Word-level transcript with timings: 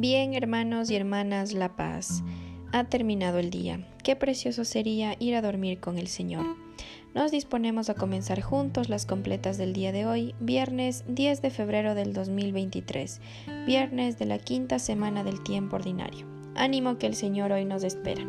Bien, 0.00 0.34
hermanos 0.34 0.92
y 0.92 0.94
hermanas, 0.94 1.54
la 1.54 1.74
paz. 1.74 2.22
Ha 2.70 2.84
terminado 2.84 3.40
el 3.40 3.50
día. 3.50 3.84
Qué 4.04 4.14
precioso 4.14 4.64
sería 4.64 5.16
ir 5.18 5.34
a 5.34 5.42
dormir 5.42 5.80
con 5.80 5.98
el 5.98 6.06
Señor. 6.06 6.46
Nos 7.16 7.32
disponemos 7.32 7.90
a 7.90 7.94
comenzar 7.94 8.40
juntos 8.40 8.88
las 8.88 9.06
completas 9.06 9.58
del 9.58 9.72
día 9.72 9.90
de 9.90 10.06
hoy, 10.06 10.36
viernes 10.38 11.04
10 11.08 11.42
de 11.42 11.50
febrero 11.50 11.96
del 11.96 12.12
2023, 12.12 13.20
viernes 13.66 14.20
de 14.20 14.26
la 14.26 14.38
quinta 14.38 14.78
semana 14.78 15.24
del 15.24 15.42
tiempo 15.42 15.74
ordinario. 15.74 16.26
Ánimo 16.54 16.96
que 16.98 17.08
el 17.08 17.16
Señor 17.16 17.50
hoy 17.50 17.64
nos 17.64 17.82
espera. 17.82 18.24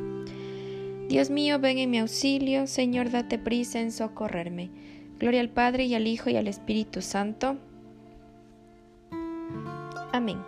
Dios 1.08 1.30
mío, 1.30 1.60
ven 1.60 1.78
en 1.78 1.92
mi 1.92 2.00
auxilio, 2.00 2.66
Señor, 2.66 3.12
date 3.12 3.38
prisa 3.38 3.80
en 3.80 3.92
socorrerme. 3.92 4.72
Gloria 5.20 5.42
al 5.42 5.50
Padre 5.50 5.86
y 5.86 5.94
al 5.94 6.08
Hijo 6.08 6.32
y 6.32 6.36
al 6.36 6.48
Espíritu 6.48 7.04
Santo. 7.04 7.58
Amén. 10.12 10.40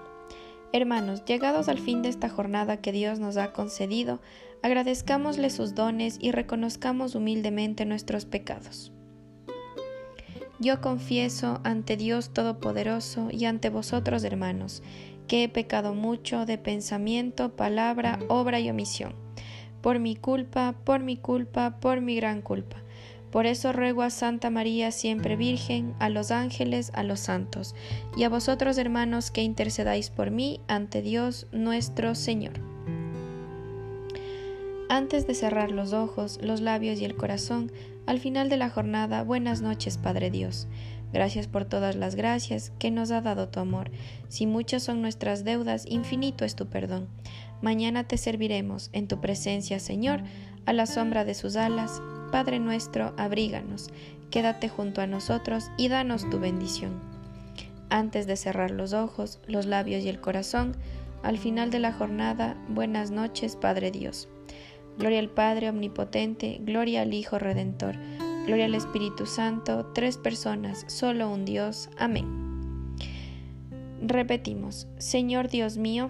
Hermanos, 0.73 1.25
llegados 1.25 1.67
al 1.67 1.79
fin 1.79 2.01
de 2.01 2.07
esta 2.07 2.29
jornada 2.29 2.77
que 2.77 2.93
Dios 2.93 3.19
nos 3.19 3.35
ha 3.35 3.51
concedido, 3.51 4.21
agradezcámosle 4.61 5.49
sus 5.49 5.75
dones 5.75 6.17
y 6.21 6.31
reconozcamos 6.31 7.13
humildemente 7.13 7.85
nuestros 7.85 8.25
pecados. 8.25 8.93
Yo 10.59 10.79
confieso 10.79 11.59
ante 11.65 11.97
Dios 11.97 12.29
Todopoderoso 12.29 13.27
y 13.31 13.45
ante 13.45 13.69
vosotros, 13.69 14.23
hermanos, 14.23 14.81
que 15.27 15.43
he 15.43 15.49
pecado 15.49 15.93
mucho 15.93 16.45
de 16.45 16.57
pensamiento, 16.57 17.55
palabra, 17.57 18.19
obra 18.29 18.61
y 18.61 18.69
omisión, 18.69 19.15
por 19.81 19.99
mi 19.99 20.15
culpa, 20.15 20.75
por 20.85 21.01
mi 21.01 21.17
culpa, 21.17 21.79
por 21.81 21.99
mi 21.99 22.15
gran 22.15 22.41
culpa. 22.41 22.77
Por 23.31 23.45
eso 23.45 23.71
ruego 23.71 24.01
a 24.01 24.09
Santa 24.09 24.49
María, 24.49 24.91
siempre 24.91 25.37
Virgen, 25.37 25.93
a 25.99 26.09
los 26.09 26.31
ángeles, 26.31 26.91
a 26.93 27.03
los 27.03 27.21
santos, 27.21 27.75
y 28.17 28.23
a 28.23 28.29
vosotros 28.29 28.77
hermanos 28.77 29.31
que 29.31 29.41
intercedáis 29.41 30.09
por 30.09 30.31
mí 30.31 30.59
ante 30.67 31.01
Dios 31.01 31.47
nuestro 31.53 32.13
Señor. 32.13 32.59
Antes 34.89 35.25
de 35.25 35.33
cerrar 35.33 35.71
los 35.71 35.93
ojos, 35.93 36.39
los 36.41 36.59
labios 36.59 36.99
y 36.99 37.05
el 37.05 37.15
corazón, 37.15 37.71
al 38.05 38.19
final 38.19 38.49
de 38.49 38.57
la 38.57 38.69
jornada, 38.69 39.23
buenas 39.23 39.61
noches, 39.61 39.97
Padre 39.97 40.29
Dios. 40.29 40.67
Gracias 41.13 41.47
por 41.47 41.63
todas 41.63 41.95
las 41.95 42.15
gracias 42.15 42.73
que 42.79 42.91
nos 42.91 43.11
ha 43.11 43.21
dado 43.21 43.47
tu 43.47 43.61
amor. 43.61 43.91
Si 44.27 44.45
muchas 44.45 44.83
son 44.83 45.01
nuestras 45.01 45.45
deudas, 45.45 45.85
infinito 45.87 46.43
es 46.43 46.55
tu 46.55 46.67
perdón. 46.67 47.07
Mañana 47.61 48.05
te 48.05 48.17
serviremos 48.17 48.89
en 48.91 49.07
tu 49.07 49.21
presencia, 49.21 49.79
Señor, 49.79 50.23
a 50.65 50.73
la 50.73 50.85
sombra 50.85 51.23
de 51.23 51.35
sus 51.35 51.55
alas 51.55 52.01
Padre 52.31 52.59
nuestro, 52.59 53.13
abríganos, 53.17 53.89
quédate 54.29 54.69
junto 54.69 55.01
a 55.01 55.07
nosotros 55.07 55.69
y 55.77 55.89
danos 55.89 56.29
tu 56.29 56.39
bendición. 56.39 56.93
Antes 57.89 58.25
de 58.25 58.37
cerrar 58.37 58.71
los 58.71 58.93
ojos, 58.93 59.39
los 59.47 59.65
labios 59.65 60.03
y 60.03 60.09
el 60.09 60.21
corazón, 60.21 60.75
al 61.23 61.37
final 61.37 61.69
de 61.69 61.79
la 61.79 61.91
jornada, 61.91 62.57
buenas 62.69 63.11
noches, 63.11 63.55
Padre 63.55 63.91
Dios. 63.91 64.29
Gloria 64.97 65.19
al 65.19 65.29
Padre 65.29 65.69
Omnipotente, 65.69 66.59
gloria 66.61 67.01
al 67.01 67.13
Hijo 67.13 67.37
Redentor, 67.37 67.97
gloria 68.45 68.65
al 68.65 68.75
Espíritu 68.75 69.25
Santo, 69.25 69.91
tres 69.93 70.17
personas, 70.17 70.85
solo 70.87 71.29
un 71.29 71.45
Dios. 71.45 71.89
Amén. 71.97 72.95
Repetimos, 74.01 74.87
Señor 74.97 75.49
Dios 75.49 75.77
mío, 75.77 76.09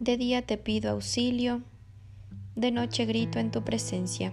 de 0.00 0.16
día 0.16 0.42
te 0.42 0.56
pido 0.58 0.92
auxilio, 0.92 1.62
de 2.54 2.70
noche 2.70 3.04
grito 3.04 3.38
en 3.38 3.50
tu 3.50 3.62
presencia. 3.62 4.32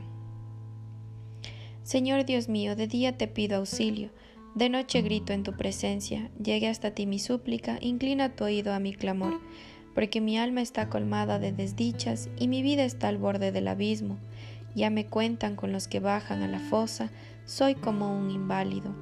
Señor 1.89 2.23
Dios 2.23 2.49
mío, 2.49 2.75
de 2.75 2.85
día 2.85 3.17
te 3.17 3.27
pido 3.27 3.57
auxilio, 3.57 4.11
de 4.53 4.69
noche 4.69 5.01
grito 5.01 5.33
en 5.33 5.41
tu 5.41 5.53
presencia, 5.53 6.29
llegue 6.39 6.67
hasta 6.67 6.91
ti 6.91 7.07
mi 7.07 7.17
súplica, 7.17 7.79
inclina 7.81 8.35
tu 8.35 8.43
oído 8.43 8.73
a 8.73 8.79
mi 8.79 8.93
clamor, 8.93 9.41
porque 9.95 10.21
mi 10.21 10.37
alma 10.37 10.61
está 10.61 10.87
colmada 10.87 11.39
de 11.39 11.51
desdichas 11.51 12.29
y 12.37 12.47
mi 12.47 12.61
vida 12.61 12.83
está 12.83 13.07
al 13.07 13.17
borde 13.17 13.51
del 13.51 13.67
abismo. 13.67 14.19
Ya 14.75 14.91
me 14.91 15.07
cuentan 15.07 15.55
con 15.55 15.71
los 15.71 15.87
que 15.87 15.99
bajan 15.99 16.43
a 16.43 16.47
la 16.47 16.59
fosa, 16.59 17.09
soy 17.45 17.73
como 17.73 18.15
un 18.15 18.29
inválido. 18.29 18.93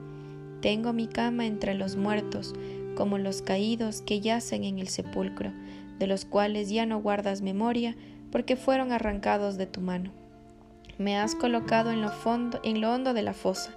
Tengo 0.61 0.93
mi 0.93 1.07
cama 1.07 1.45
entre 1.45 1.73
los 1.73 1.97
muertos, 1.97 2.55
como 2.95 3.17
los 3.17 3.41
caídos 3.41 4.01
que 4.01 4.21
yacen 4.21 4.63
en 4.63 4.79
el 4.79 4.87
sepulcro, 4.87 5.51
de 5.99 6.07
los 6.07 6.23
cuales 6.23 6.69
ya 6.69 6.85
no 6.85 7.01
guardas 7.01 7.41
memoria, 7.41 7.97
porque 8.31 8.55
fueron 8.55 8.93
arrancados 8.93 9.57
de 9.57 9.65
tu 9.65 9.81
mano. 9.81 10.13
Me 10.97 11.17
has 11.17 11.35
colocado 11.35 11.91
en 11.91 12.01
lo, 12.01 12.09
fondo, 12.09 12.59
en 12.63 12.81
lo 12.81 12.91
hondo 12.91 13.13
de 13.13 13.21
la 13.21 13.33
fosa, 13.33 13.71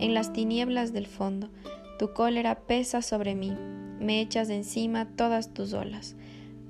en 0.00 0.14
las 0.14 0.32
tinieblas 0.32 0.92
del 0.92 1.06
fondo. 1.06 1.50
Tu 1.98 2.12
cólera 2.12 2.60
pesa 2.60 3.02
sobre 3.02 3.34
mí, 3.34 3.54
me 4.00 4.20
echas 4.20 4.48
de 4.48 4.56
encima 4.56 5.06
todas 5.16 5.52
tus 5.52 5.72
olas. 5.74 6.16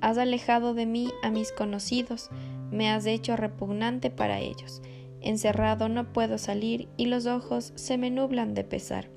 Has 0.01 0.17
alejado 0.17 0.73
de 0.73 0.85
mí 0.85 1.11
a 1.23 1.31
mis 1.31 1.51
conocidos, 1.51 2.29
me 2.71 2.91
has 2.91 3.05
hecho 3.05 3.37
repugnante 3.37 4.09
para 4.09 4.39
ellos. 4.39 4.81
Encerrado 5.21 5.89
no 5.89 6.11
puedo 6.11 6.37
salir 6.37 6.87
y 6.97 7.05
los 7.05 7.25
ojos 7.25 7.71
se 7.75 7.97
me 7.97 8.11
nublan 8.11 8.53
de 8.53 8.63
pesar. 8.63 9.09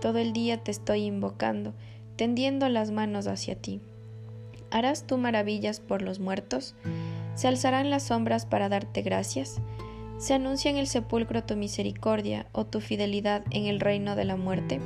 Todo 0.00 0.18
el 0.18 0.32
día 0.32 0.62
te 0.62 0.70
estoy 0.70 1.04
invocando, 1.04 1.74
tendiendo 2.16 2.68
las 2.68 2.90
manos 2.90 3.26
hacia 3.26 3.56
ti. 3.56 3.80
¿Harás 4.70 5.06
tú 5.06 5.18
maravillas 5.18 5.80
por 5.80 6.02
los 6.02 6.20
muertos? 6.20 6.74
¿Se 7.34 7.48
alzarán 7.48 7.90
las 7.90 8.04
sombras 8.04 8.46
para 8.46 8.68
darte 8.68 9.02
gracias? 9.02 9.60
¿Se 10.18 10.32
anuncia 10.32 10.70
en 10.70 10.76
el 10.76 10.86
sepulcro 10.86 11.44
tu 11.44 11.56
misericordia 11.56 12.46
o 12.52 12.64
tu 12.64 12.80
fidelidad 12.80 13.44
en 13.50 13.66
el 13.66 13.80
reino 13.80 14.16
de 14.16 14.24
la 14.24 14.36
muerte? 14.36 14.80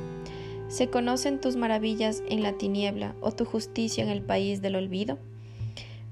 ¿Se 0.67 0.89
conocen 0.89 1.39
tus 1.39 1.55
maravillas 1.55 2.23
en 2.29 2.43
la 2.43 2.53
tiniebla 2.53 3.15
o 3.21 3.31
tu 3.31 3.45
justicia 3.45 4.03
en 4.03 4.09
el 4.09 4.21
país 4.21 4.61
del 4.61 4.75
olvido? 4.75 5.17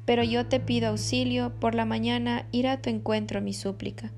Pero 0.05 0.23
yo 0.23 0.45
te 0.45 0.59
pido 0.59 0.89
auxilio, 0.89 1.51
por 1.59 1.75
la 1.75 1.85
mañana 1.85 2.47
irá 2.51 2.73
a 2.73 2.81
tu 2.81 2.89
encuentro 2.89 3.41
mi 3.41 3.53
súplica. 3.53 4.11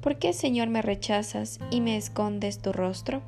¿Por 0.00 0.18
qué, 0.18 0.32
Señor, 0.32 0.68
me 0.68 0.80
rechazas 0.80 1.58
y 1.70 1.80
me 1.80 1.96
escondes 1.96 2.58
tu 2.60 2.72
rostro? 2.72 3.22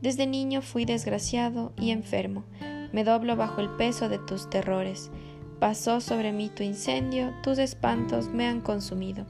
Desde 0.00 0.26
niño 0.26 0.62
fui 0.62 0.84
desgraciado 0.84 1.72
y 1.76 1.90
enfermo, 1.90 2.44
me 2.92 3.04
doblo 3.04 3.36
bajo 3.36 3.60
el 3.60 3.70
peso 3.70 4.08
de 4.08 4.18
tus 4.18 4.48
terrores. 4.50 5.10
Pasó 5.58 6.00
sobre 6.00 6.32
mí 6.32 6.48
tu 6.48 6.62
incendio, 6.62 7.32
tus 7.42 7.58
espantos 7.58 8.28
me 8.28 8.46
han 8.46 8.60
consumido. 8.60 9.26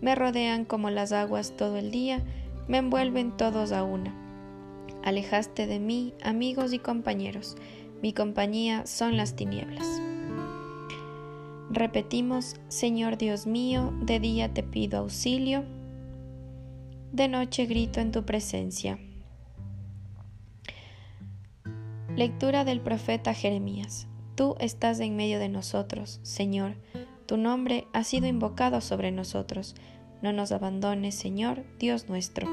Me 0.00 0.14
rodean 0.14 0.64
como 0.64 0.90
las 0.90 1.12
aguas 1.12 1.56
todo 1.56 1.76
el 1.76 1.90
día, 1.90 2.22
me 2.68 2.78
envuelven 2.78 3.36
todos 3.36 3.72
a 3.72 3.82
una. 3.82 4.14
Alejaste 5.02 5.66
de 5.66 5.78
mí, 5.80 6.14
amigos 6.22 6.72
y 6.72 6.78
compañeros, 6.78 7.56
mi 8.02 8.12
compañía 8.12 8.86
son 8.86 9.16
las 9.16 9.34
tinieblas. 9.34 9.86
Repetimos, 11.70 12.56
Señor 12.68 13.18
Dios 13.18 13.46
mío, 13.46 13.92
de 14.00 14.20
día 14.20 14.54
te 14.54 14.62
pido 14.62 15.00
auxilio, 15.00 15.64
de 17.12 17.28
noche 17.28 17.66
grito 17.66 18.00
en 18.00 18.12
tu 18.12 18.24
presencia. 18.24 18.98
Lectura 22.16 22.64
del 22.64 22.80
profeta 22.80 23.34
Jeremías. 23.34 24.08
Tú 24.34 24.56
estás 24.60 25.00
en 25.00 25.16
medio 25.16 25.38
de 25.38 25.48
nosotros, 25.48 26.20
Señor, 26.22 26.74
tu 27.28 27.36
nombre 27.36 27.86
ha 27.92 28.04
sido 28.04 28.26
invocado 28.26 28.80
sobre 28.80 29.12
nosotros. 29.12 29.74
No 30.22 30.32
nos 30.32 30.50
abandones, 30.50 31.14
Señor, 31.14 31.62
Dios 31.78 32.08
nuestro. 32.08 32.48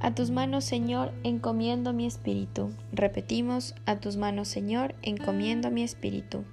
A 0.00 0.14
tus 0.14 0.30
manos, 0.30 0.64
Señor, 0.64 1.12
encomiendo 1.24 1.92
mi 1.92 2.06
espíritu. 2.06 2.70
Repetimos, 2.92 3.74
a 3.84 3.98
tus 3.98 4.16
manos, 4.16 4.46
Señor, 4.46 4.94
encomiendo 5.02 5.72
mi 5.72 5.82
espíritu. 5.82 6.44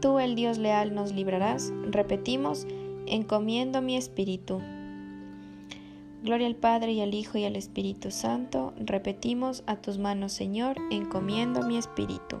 Tú, 0.00 0.18
el 0.18 0.34
Dios 0.34 0.58
leal, 0.58 0.92
nos 0.92 1.12
librarás. 1.12 1.72
Repetimos, 1.88 2.66
encomiendo 3.06 3.80
mi 3.80 3.96
espíritu. 3.96 4.60
Gloria 6.24 6.48
al 6.48 6.56
Padre 6.56 6.94
y 6.94 7.00
al 7.00 7.14
Hijo 7.14 7.38
y 7.38 7.44
al 7.44 7.54
Espíritu 7.54 8.10
Santo. 8.10 8.74
Repetimos, 8.76 9.62
a 9.66 9.76
tus 9.76 9.98
manos, 9.98 10.32
Señor, 10.32 10.78
encomiendo 10.90 11.62
mi 11.62 11.76
espíritu. 11.76 12.40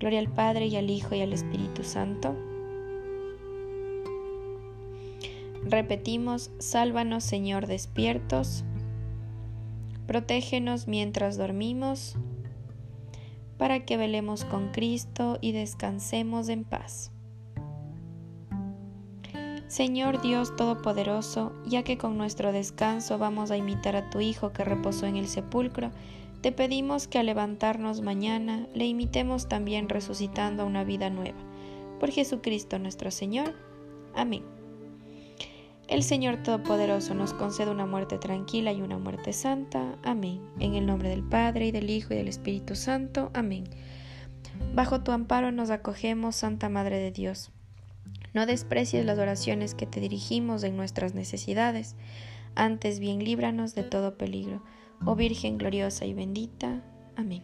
Gloria 0.00 0.18
al 0.18 0.32
Padre 0.32 0.66
y 0.66 0.76
al 0.76 0.88
Hijo 0.88 1.14
y 1.14 1.20
al 1.20 1.34
Espíritu 1.34 1.84
Santo. 1.84 2.34
Repetimos, 5.62 6.50
sálvanos 6.58 7.22
Señor 7.22 7.66
despiertos, 7.66 8.64
protégenos 10.06 10.88
mientras 10.88 11.36
dormimos, 11.36 12.16
para 13.58 13.84
que 13.84 13.98
velemos 13.98 14.46
con 14.46 14.72
Cristo 14.72 15.36
y 15.42 15.52
descansemos 15.52 16.48
en 16.48 16.64
paz. 16.64 17.12
Señor 19.68 20.22
Dios 20.22 20.56
Todopoderoso, 20.56 21.52
ya 21.66 21.84
que 21.84 21.98
con 21.98 22.16
nuestro 22.16 22.52
descanso 22.52 23.18
vamos 23.18 23.50
a 23.50 23.58
imitar 23.58 23.96
a 23.96 24.08
tu 24.08 24.20
Hijo 24.20 24.52
que 24.52 24.64
reposó 24.64 25.04
en 25.06 25.16
el 25.16 25.28
sepulcro, 25.28 25.90
te 26.40 26.52
pedimos 26.52 27.06
que 27.06 27.18
al 27.18 27.26
levantarnos 27.26 28.00
mañana 28.00 28.66
le 28.74 28.86
imitemos 28.86 29.48
también 29.48 29.88
resucitando 29.88 30.62
a 30.62 30.66
una 30.66 30.84
vida 30.84 31.10
nueva. 31.10 31.38
Por 31.98 32.10
Jesucristo 32.10 32.78
nuestro 32.78 33.10
Señor. 33.10 33.54
Amén. 34.14 34.42
El 35.86 36.02
Señor 36.02 36.42
Todopoderoso 36.42 37.14
nos 37.14 37.34
concede 37.34 37.70
una 37.70 37.84
muerte 37.84 38.16
tranquila 38.16 38.72
y 38.72 38.80
una 38.80 38.96
muerte 38.96 39.32
santa. 39.32 39.98
Amén. 40.04 40.40
En 40.60 40.74
el 40.74 40.86
nombre 40.86 41.08
del 41.08 41.24
Padre 41.24 41.66
y 41.66 41.72
del 41.72 41.90
Hijo 41.90 42.14
y 42.14 42.16
del 42.16 42.28
Espíritu 42.28 42.76
Santo. 42.76 43.30
Amén. 43.34 43.64
Bajo 44.72 45.02
tu 45.02 45.10
amparo 45.10 45.50
nos 45.52 45.70
acogemos, 45.70 46.36
Santa 46.36 46.68
Madre 46.68 46.98
de 46.98 47.10
Dios. 47.10 47.50
No 48.32 48.46
desprecies 48.46 49.04
las 49.04 49.18
oraciones 49.18 49.74
que 49.74 49.86
te 49.86 50.00
dirigimos 50.00 50.62
en 50.62 50.76
nuestras 50.76 51.14
necesidades, 51.14 51.96
antes 52.54 53.00
bien 53.00 53.24
líbranos 53.24 53.74
de 53.74 53.82
todo 53.82 54.16
peligro. 54.16 54.62
Oh 55.06 55.14
Virgen 55.14 55.56
gloriosa 55.56 56.04
y 56.04 56.14
bendita. 56.14 56.82
Amén. 57.16 57.42